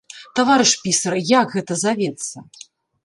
Таварыш 0.37 0.71
пісар, 0.85 1.13
як 1.41 1.47
гэта 1.59 1.73
завецца? 1.85 2.37